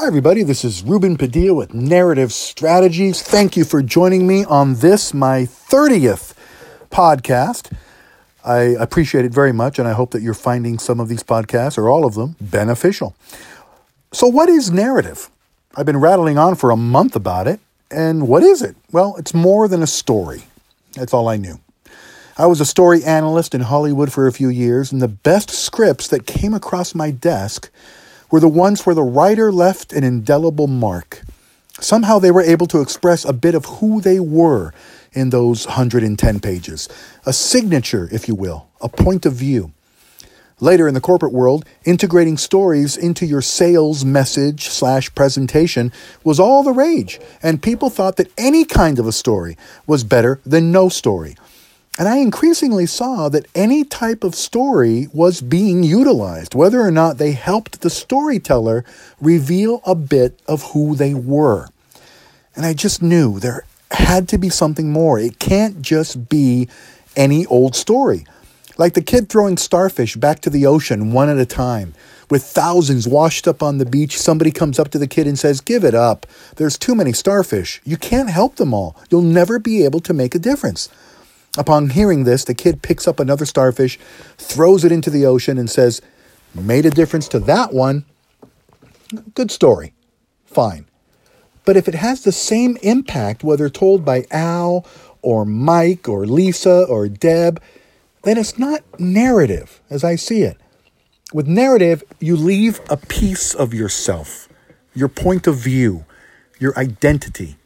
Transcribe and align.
Hi, 0.00 0.06
everybody. 0.06 0.44
This 0.44 0.64
is 0.64 0.84
Ruben 0.84 1.16
Padilla 1.16 1.54
with 1.54 1.74
Narrative 1.74 2.32
Strategies. 2.32 3.20
Thank 3.20 3.56
you 3.56 3.64
for 3.64 3.82
joining 3.82 4.28
me 4.28 4.44
on 4.44 4.76
this, 4.76 5.12
my 5.12 5.40
30th 5.40 6.34
podcast. 6.88 7.72
I 8.44 8.60
appreciate 8.78 9.24
it 9.24 9.32
very 9.32 9.52
much, 9.52 9.76
and 9.76 9.88
I 9.88 9.94
hope 9.94 10.12
that 10.12 10.22
you're 10.22 10.34
finding 10.34 10.78
some 10.78 11.00
of 11.00 11.08
these 11.08 11.24
podcasts, 11.24 11.76
or 11.76 11.88
all 11.88 12.06
of 12.06 12.14
them, 12.14 12.36
beneficial. 12.40 13.16
So, 14.12 14.28
what 14.28 14.48
is 14.48 14.70
narrative? 14.70 15.30
I've 15.74 15.86
been 15.86 15.98
rattling 15.98 16.38
on 16.38 16.54
for 16.54 16.70
a 16.70 16.76
month 16.76 17.16
about 17.16 17.48
it, 17.48 17.58
and 17.90 18.28
what 18.28 18.44
is 18.44 18.62
it? 18.62 18.76
Well, 18.92 19.16
it's 19.18 19.34
more 19.34 19.66
than 19.66 19.82
a 19.82 19.88
story. 19.88 20.44
That's 20.92 21.12
all 21.12 21.28
I 21.28 21.38
knew. 21.38 21.58
I 22.36 22.46
was 22.46 22.60
a 22.60 22.64
story 22.64 23.02
analyst 23.02 23.52
in 23.52 23.62
Hollywood 23.62 24.12
for 24.12 24.28
a 24.28 24.32
few 24.32 24.48
years, 24.48 24.92
and 24.92 25.02
the 25.02 25.08
best 25.08 25.50
scripts 25.50 26.06
that 26.06 26.24
came 26.24 26.54
across 26.54 26.94
my 26.94 27.10
desk 27.10 27.68
were 28.30 28.40
the 28.40 28.48
ones 28.48 28.84
where 28.84 28.94
the 28.94 29.02
writer 29.02 29.50
left 29.50 29.92
an 29.92 30.04
indelible 30.04 30.66
mark. 30.66 31.22
Somehow 31.80 32.18
they 32.18 32.30
were 32.30 32.42
able 32.42 32.66
to 32.66 32.80
express 32.80 33.24
a 33.24 33.32
bit 33.32 33.54
of 33.54 33.64
who 33.64 34.00
they 34.00 34.20
were 34.20 34.72
in 35.12 35.30
those 35.30 35.66
110 35.66 36.40
pages. 36.40 36.88
A 37.24 37.32
signature, 37.32 38.08
if 38.12 38.28
you 38.28 38.34
will, 38.34 38.68
a 38.80 38.88
point 38.88 39.24
of 39.24 39.32
view. 39.34 39.72
Later 40.60 40.88
in 40.88 40.94
the 40.94 41.00
corporate 41.00 41.32
world, 41.32 41.64
integrating 41.84 42.36
stories 42.36 42.96
into 42.96 43.24
your 43.24 43.40
sales 43.40 44.04
message 44.04 44.68
slash 44.68 45.14
presentation 45.14 45.92
was 46.24 46.40
all 46.40 46.64
the 46.64 46.72
rage, 46.72 47.20
and 47.42 47.62
people 47.62 47.90
thought 47.90 48.16
that 48.16 48.32
any 48.36 48.64
kind 48.64 48.98
of 48.98 49.06
a 49.06 49.12
story 49.12 49.56
was 49.86 50.02
better 50.02 50.40
than 50.44 50.72
no 50.72 50.88
story. 50.88 51.36
And 51.98 52.06
I 52.06 52.18
increasingly 52.18 52.86
saw 52.86 53.28
that 53.28 53.48
any 53.56 53.82
type 53.82 54.22
of 54.22 54.36
story 54.36 55.08
was 55.12 55.40
being 55.40 55.82
utilized, 55.82 56.54
whether 56.54 56.80
or 56.80 56.92
not 56.92 57.18
they 57.18 57.32
helped 57.32 57.80
the 57.80 57.90
storyteller 57.90 58.84
reveal 59.20 59.82
a 59.84 59.96
bit 59.96 60.38
of 60.46 60.62
who 60.72 60.94
they 60.94 61.12
were. 61.12 61.68
And 62.54 62.64
I 62.64 62.72
just 62.72 63.02
knew 63.02 63.40
there 63.40 63.64
had 63.90 64.28
to 64.28 64.38
be 64.38 64.48
something 64.48 64.92
more. 64.92 65.18
It 65.18 65.40
can't 65.40 65.82
just 65.82 66.28
be 66.28 66.68
any 67.16 67.44
old 67.46 67.74
story. 67.74 68.24
Like 68.76 68.94
the 68.94 69.02
kid 69.02 69.28
throwing 69.28 69.56
starfish 69.56 70.14
back 70.14 70.38
to 70.42 70.50
the 70.50 70.66
ocean 70.66 71.12
one 71.12 71.28
at 71.28 71.38
a 71.38 71.46
time. 71.46 71.94
With 72.30 72.44
thousands 72.44 73.08
washed 73.08 73.48
up 73.48 73.60
on 73.60 73.78
the 73.78 73.86
beach, 73.86 74.16
somebody 74.16 74.52
comes 74.52 74.78
up 74.78 74.90
to 74.90 74.98
the 74.98 75.08
kid 75.08 75.26
and 75.26 75.36
says, 75.36 75.60
Give 75.60 75.82
it 75.82 75.94
up. 75.94 76.26
There's 76.56 76.78
too 76.78 76.94
many 76.94 77.12
starfish. 77.12 77.80
You 77.84 77.96
can't 77.96 78.30
help 78.30 78.54
them 78.54 78.72
all. 78.72 78.94
You'll 79.10 79.22
never 79.22 79.58
be 79.58 79.84
able 79.84 80.00
to 80.00 80.14
make 80.14 80.36
a 80.36 80.38
difference. 80.38 80.88
Upon 81.58 81.90
hearing 81.90 82.22
this, 82.22 82.44
the 82.44 82.54
kid 82.54 82.82
picks 82.82 83.08
up 83.08 83.18
another 83.18 83.44
starfish, 83.44 83.98
throws 84.36 84.84
it 84.84 84.92
into 84.92 85.10
the 85.10 85.26
ocean, 85.26 85.58
and 85.58 85.68
says, 85.68 86.00
Made 86.54 86.86
a 86.86 86.90
difference 86.90 87.26
to 87.28 87.40
that 87.40 87.72
one. 87.72 88.04
Good 89.34 89.50
story. 89.50 89.92
Fine. 90.46 90.86
But 91.64 91.76
if 91.76 91.88
it 91.88 91.96
has 91.96 92.22
the 92.22 92.30
same 92.30 92.78
impact, 92.82 93.42
whether 93.42 93.68
told 93.68 94.04
by 94.04 94.24
Al 94.30 94.86
or 95.20 95.44
Mike 95.44 96.08
or 96.08 96.26
Lisa 96.26 96.84
or 96.84 97.08
Deb, 97.08 97.60
then 98.22 98.38
it's 98.38 98.56
not 98.56 98.82
narrative 99.00 99.82
as 99.90 100.04
I 100.04 100.14
see 100.14 100.42
it. 100.42 100.58
With 101.34 101.48
narrative, 101.48 102.04
you 102.20 102.36
leave 102.36 102.80
a 102.88 102.96
piece 102.96 103.52
of 103.52 103.74
yourself, 103.74 104.48
your 104.94 105.08
point 105.08 105.48
of 105.48 105.56
view, 105.56 106.06
your 106.60 106.78
identity. 106.78 107.56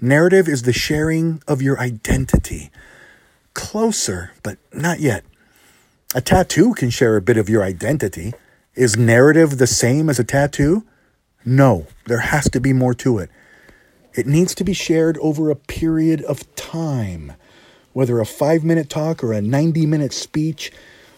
Narrative 0.00 0.46
is 0.46 0.62
the 0.62 0.74
sharing 0.74 1.42
of 1.48 1.62
your 1.62 1.80
identity 1.80 2.70
closer, 3.54 4.32
but 4.42 4.58
not 4.72 5.00
yet. 5.00 5.24
A 6.14 6.20
tattoo 6.20 6.74
can 6.74 6.90
share 6.90 7.16
a 7.16 7.22
bit 7.22 7.36
of 7.36 7.48
your 7.48 7.62
identity. 7.62 8.34
Is 8.74 8.96
narrative 8.96 9.58
the 9.58 9.66
same 9.66 10.08
as 10.08 10.18
a 10.18 10.24
tattoo? 10.24 10.84
No, 11.44 11.86
there 12.06 12.20
has 12.20 12.48
to 12.50 12.60
be 12.60 12.72
more 12.72 12.94
to 12.94 13.18
it. 13.18 13.30
It 14.14 14.26
needs 14.26 14.54
to 14.56 14.64
be 14.64 14.72
shared 14.72 15.18
over 15.18 15.50
a 15.50 15.56
period 15.56 16.22
of 16.22 16.54
time. 16.54 17.32
Whether 17.92 18.20
a 18.20 18.26
five 18.26 18.64
minute 18.64 18.88
talk 18.88 19.22
or 19.24 19.32
a 19.32 19.40
90 19.40 19.86
minute 19.86 20.12
speech, 20.12 20.72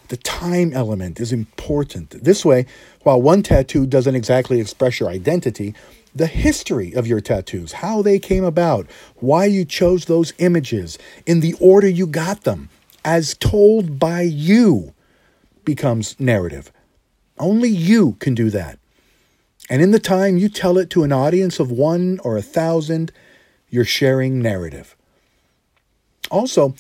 the 0.09 0.17
time 0.17 0.73
element 0.73 1.21
is 1.21 1.33
important. 1.33 2.23
This 2.23 2.45
way, 2.45 2.67
while 3.03 3.21
one 3.21 3.43
tattoo 3.43 3.87
doesn't 3.87 4.15
exactly 4.15 4.61
express 4.61 5.01
your 5.01 5.09
identity, 5.09 5.75
the 6.17 6.27
history 6.27 6.95
of 6.95 7.07
your 7.07 7.21
tattoos, 7.21 7.73
how 7.73 8.01
they 8.01 8.19
came 8.19 8.45
about, 8.45 8.87
why 9.17 9.45
you 9.45 9.65
chose 9.65 10.07
those 10.07 10.33
images, 10.39 10.99
in 11.27 11.41
the 11.41 11.55
order 11.61 11.89
you 11.89 12.07
got 12.07 12.45
them, 12.45 12.71
as 13.05 13.35
told 13.35 13.99
by 13.99 14.23
you, 14.23 14.95
becomes 15.65 16.19
narrative. 16.19 16.73
Only 17.39 17.69
you 17.69 18.13
can 18.15 18.35
do 18.35 18.49
that. 18.51 18.79
And 19.69 19.83
in 19.83 19.91
the 19.91 19.99
time 19.99 20.39
you 20.39 20.49
tell 20.49 20.79
it 20.79 20.91
to 20.91 21.03
an 21.03 21.13
audience 21.13 21.61
of 21.61 21.71
one 21.71 22.19
or 22.25 22.37
a 22.37 22.43
thousand, 22.43 23.13
you're 23.69 23.85
sharing 23.85 24.41
narrative. 24.41 24.97
Also, 26.31 26.75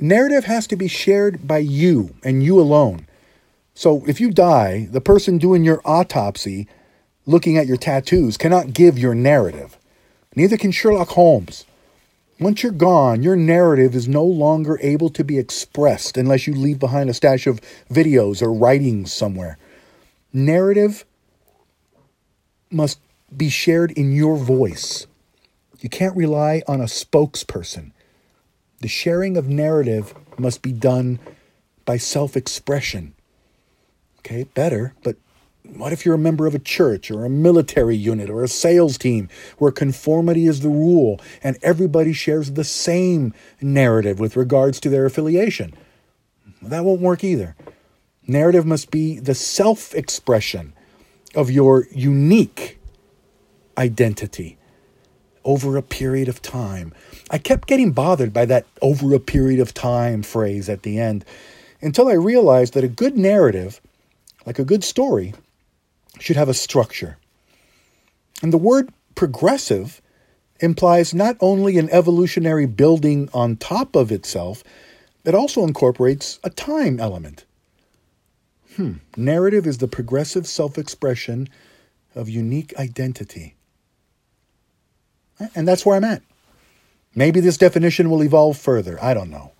narrative 0.00 0.46
has 0.46 0.66
to 0.66 0.76
be 0.76 0.88
shared 0.88 1.46
by 1.46 1.58
you 1.58 2.14
and 2.24 2.42
you 2.42 2.58
alone. 2.58 3.06
So 3.74 4.04
if 4.06 4.20
you 4.20 4.30
die, 4.30 4.88
the 4.90 5.00
person 5.00 5.38
doing 5.38 5.64
your 5.64 5.80
autopsy 5.84 6.66
looking 7.26 7.56
at 7.56 7.66
your 7.66 7.76
tattoos 7.76 8.36
cannot 8.36 8.72
give 8.72 8.98
your 8.98 9.14
narrative. 9.14 9.78
Neither 10.36 10.56
can 10.56 10.72
Sherlock 10.72 11.10
Holmes. 11.10 11.64
Once 12.40 12.62
you're 12.62 12.72
gone, 12.72 13.22
your 13.22 13.36
narrative 13.36 13.94
is 13.94 14.08
no 14.08 14.24
longer 14.24 14.78
able 14.82 15.08
to 15.10 15.22
be 15.22 15.38
expressed 15.38 16.16
unless 16.16 16.46
you 16.46 16.54
leave 16.54 16.78
behind 16.80 17.08
a 17.08 17.14
stash 17.14 17.46
of 17.46 17.60
videos 17.90 18.42
or 18.42 18.52
writings 18.52 19.12
somewhere. 19.12 19.56
Narrative 20.32 21.04
must 22.70 22.98
be 23.34 23.48
shared 23.48 23.92
in 23.92 24.12
your 24.12 24.36
voice. 24.36 25.06
You 25.80 25.88
can't 25.88 26.16
rely 26.16 26.62
on 26.66 26.80
a 26.80 26.84
spokesperson. 26.84 27.92
The 28.80 28.88
sharing 28.88 29.36
of 29.36 29.48
narrative 29.48 30.12
must 30.36 30.60
be 30.60 30.72
done 30.72 31.20
by 31.84 31.98
self 31.98 32.36
expression. 32.36 33.14
Okay, 34.18 34.44
better, 34.54 34.94
but 35.04 35.16
what 35.64 35.92
if 35.92 36.04
you're 36.04 36.14
a 36.14 36.18
member 36.18 36.46
of 36.46 36.54
a 36.54 36.58
church 36.58 37.10
or 37.10 37.24
a 37.24 37.30
military 37.30 37.96
unit 37.96 38.28
or 38.28 38.44
a 38.44 38.48
sales 38.48 38.98
team 38.98 39.28
where 39.58 39.72
conformity 39.72 40.46
is 40.46 40.60
the 40.60 40.68
rule 40.68 41.20
and 41.42 41.58
everybody 41.62 42.12
shares 42.12 42.52
the 42.52 42.64
same 42.64 43.32
narrative 43.60 44.20
with 44.20 44.36
regards 44.36 44.78
to 44.80 44.90
their 44.90 45.06
affiliation? 45.06 45.74
That 46.62 46.84
won't 46.84 47.00
work 47.00 47.24
either. 47.24 47.56
Narrative 48.26 48.64
must 48.64 48.90
be 48.90 49.18
the 49.18 49.34
self 49.34 49.94
expression 49.94 50.74
of 51.34 51.50
your 51.50 51.86
unique 51.90 52.78
identity 53.76 54.58
over 55.44 55.76
a 55.76 55.82
period 55.82 56.28
of 56.28 56.40
time. 56.40 56.94
I 57.30 57.38
kept 57.38 57.68
getting 57.68 57.92
bothered 57.92 58.32
by 58.32 58.46
that 58.46 58.66
over 58.80 59.14
a 59.14 59.20
period 59.20 59.60
of 59.60 59.74
time 59.74 60.22
phrase 60.22 60.68
at 60.68 60.82
the 60.82 60.98
end 60.98 61.24
until 61.82 62.08
I 62.08 62.14
realized 62.14 62.74
that 62.74 62.84
a 62.84 62.88
good 62.88 63.18
narrative, 63.18 63.80
like 64.46 64.58
a 64.58 64.64
good 64.64 64.84
story, 64.84 65.34
should 66.20 66.36
have 66.36 66.48
a 66.48 66.54
structure. 66.54 67.18
And 68.42 68.52
the 68.52 68.58
word 68.58 68.90
progressive 69.14 70.00
implies 70.60 71.14
not 71.14 71.36
only 71.40 71.78
an 71.78 71.90
evolutionary 71.90 72.66
building 72.66 73.28
on 73.32 73.56
top 73.56 73.96
of 73.96 74.12
itself, 74.12 74.62
it 75.24 75.34
also 75.34 75.64
incorporates 75.64 76.38
a 76.44 76.50
time 76.50 77.00
element. 77.00 77.44
Hmm. 78.76 78.94
Narrative 79.16 79.66
is 79.66 79.78
the 79.78 79.88
progressive 79.88 80.46
self 80.46 80.78
expression 80.78 81.48
of 82.14 82.28
unique 82.28 82.76
identity. 82.78 83.54
And 85.54 85.66
that's 85.66 85.84
where 85.84 85.96
I'm 85.96 86.04
at. 86.04 86.22
Maybe 87.14 87.40
this 87.40 87.56
definition 87.56 88.10
will 88.10 88.22
evolve 88.22 88.56
further. 88.56 89.02
I 89.02 89.14
don't 89.14 89.30
know. 89.30 89.52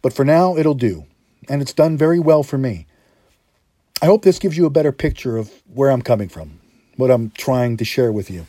But 0.00 0.12
for 0.12 0.24
now, 0.24 0.56
it'll 0.56 0.74
do. 0.74 1.06
And 1.48 1.62
it's 1.62 1.72
done 1.72 1.96
very 1.96 2.18
well 2.18 2.42
for 2.42 2.58
me. 2.58 2.86
I 4.02 4.06
hope 4.06 4.22
this 4.22 4.40
gives 4.40 4.56
you 4.56 4.66
a 4.66 4.70
better 4.70 4.90
picture 4.90 5.36
of 5.36 5.48
where 5.72 5.88
I'm 5.88 6.02
coming 6.02 6.28
from, 6.28 6.58
what 6.96 7.12
I'm 7.12 7.30
trying 7.30 7.76
to 7.76 7.84
share 7.84 8.10
with 8.10 8.32
you, 8.32 8.48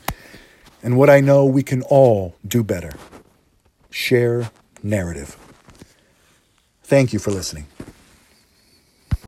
and 0.82 0.98
what 0.98 1.12
I 1.12 1.20
know 1.20 1.46
we 1.46 1.62
can 1.62 1.84
all 1.84 2.36
do 2.48 2.64
better. 2.64 2.92
Share 3.92 4.50
narrative. 4.82 5.38
Thank 6.82 7.14
you 7.14 7.20
for 7.20 7.30
listening. 7.30 7.68